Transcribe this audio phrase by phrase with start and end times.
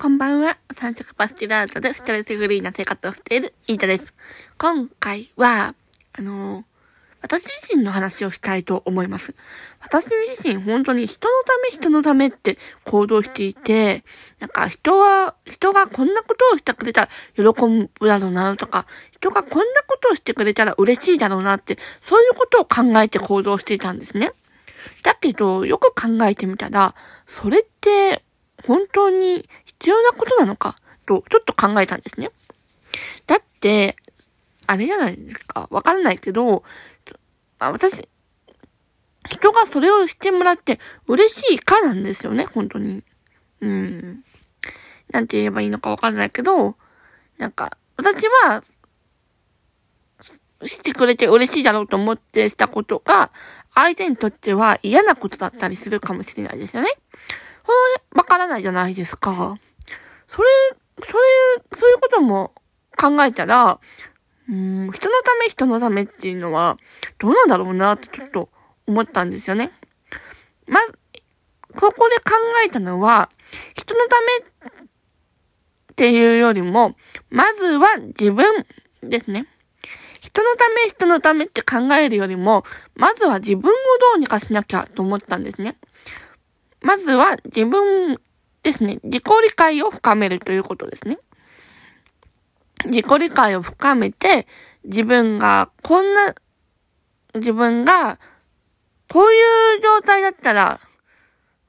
[0.00, 0.56] こんばんは。
[0.78, 4.14] 三色パスティラートでストレスフリーな生活をしているイータです。
[4.56, 5.74] 今回は、
[6.14, 6.64] あの、
[7.20, 9.34] 私自身の話をしたいと思います。
[9.78, 14.02] 私自身本当に人のため人のためって行動していて、
[14.38, 21.76] なんか人は、人がこんなことをしてくれたら喜ぶだろうなとか、人がこんなことをしてくれたら嬉しいだろうなって、
[22.08, 24.32] そういうことを考えて行動していたんですね。
[25.02, 26.94] だけど、よく考えてみたら、
[27.26, 28.22] それって
[28.66, 29.48] 本当に
[29.80, 30.76] 必要なことなのか
[31.06, 32.30] と、ちょっと考えたんですね。
[33.26, 33.96] だって、
[34.66, 35.68] あれじゃないですか。
[35.70, 36.62] わかんないけど、
[37.58, 38.08] あ私、
[39.28, 43.04] 人がそれをしてもらって嬉しいかなんですよね、本当に。
[43.60, 44.24] うん。
[45.10, 46.76] なんて言えばいいのかわかんないけど、
[47.38, 48.62] なんか、私は、
[50.66, 53.30] してくれて嬉しいだろうと思ってしたことが、
[53.74, 56.90] 相手にとっては嫌なことだったりするかもしれないですよね。
[57.64, 57.72] こ
[58.12, 59.58] れ、わからないじゃないですか。
[60.30, 60.48] それ、
[61.02, 61.18] それ、
[61.76, 62.52] そういうことも
[62.96, 63.80] 考えたら、
[64.48, 66.76] うん、人のため人のためっていうのは、
[67.18, 68.48] どうなんだろうなってちょっと
[68.86, 69.70] 思ったんですよね。
[70.66, 70.98] まず、
[71.76, 72.32] ここで考
[72.64, 73.30] えたのは、
[73.74, 76.96] 人のためっていうよりも、
[77.30, 78.66] まずは自分
[79.02, 79.46] ですね。
[80.20, 85.76] 人のため人のためって考えるよりも、まずは自分をどうにかしなきゃと思ったんですね。
[86.82, 88.20] まずは自分
[88.62, 88.98] ですね。
[89.02, 91.18] 自己理解を深めるということですね。
[92.84, 94.46] 自己理解を深めて、
[94.84, 96.34] 自分がこんな、
[97.34, 98.18] 自分が
[99.08, 100.80] こういう状態だったら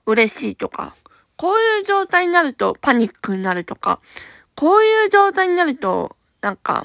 [0.06, 0.96] 嬉しいとか、
[1.38, 4.00] こういう状態になるとパニックになるとか、
[4.56, 6.84] こういう状態になると、なんか、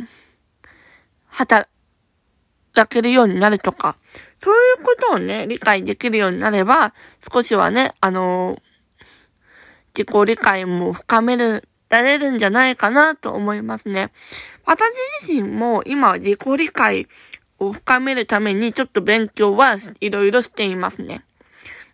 [1.29, 1.69] 働
[2.89, 3.97] けるようになるとか、
[4.43, 6.95] そういうことをね、理解できるようになれば、
[7.33, 8.61] 少しはね、あのー、
[9.97, 14.11] 自己理解も深める、られるんじゃないかなと思いますね。
[14.66, 14.91] 私
[15.22, 17.08] 自身も今は自己理解
[17.58, 21.24] を深めるためにちょっと勉強はいろいろしていますね。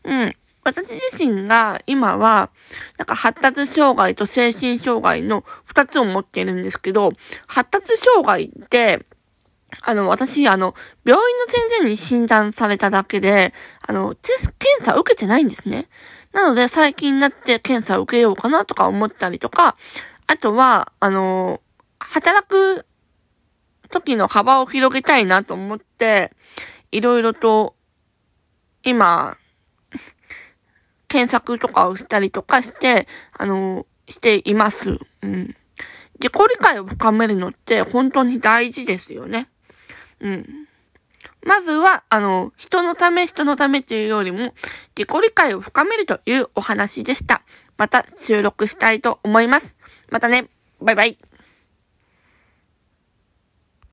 [0.04, 0.34] うん。
[0.64, 2.50] 私自身が今は、
[2.96, 7.12] なんか発達障害と精神障害の二つを持っているんですけど、
[7.46, 9.04] 発達障害って、
[9.84, 13.52] あの、私、あの、病院の先生に診断されただけで、
[13.86, 15.88] あの、テス、検査受けてないんですね。
[16.32, 19.76] なので、最近になって検査を受けようかなとか思ったりとか、
[20.26, 21.60] あとは、あの、
[21.98, 22.86] 働く
[23.90, 26.32] 時の幅を広げたいなと思って、
[26.90, 27.74] いろいろと、
[28.82, 29.36] 今、
[31.08, 33.06] 検索とかをしたりとかして、
[33.36, 34.98] あの、しています。
[35.22, 35.54] うん。
[36.20, 39.48] 自己理解を深めるのって本当に大事ですよね。
[40.22, 40.68] うん。
[41.44, 44.54] まずは、あの、人のため人のためというよりも、
[44.96, 47.42] 自己理解を深めるというお話でした。
[47.76, 49.74] また収録したいと思います。
[50.10, 50.48] またね。
[50.80, 51.31] バイバイ。